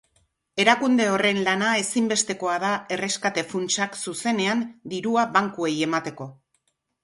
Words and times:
Erakunde 0.61 1.05
horren 1.15 1.41
lana 1.47 1.67
ezinbestekoa 1.81 2.57
da 2.65 2.73
erreskate 2.97 3.45
funtsak 3.53 4.01
zuzenean 4.07 4.67
dirua 4.97 5.29
bankuei 5.41 5.75
emateko. 5.93 6.33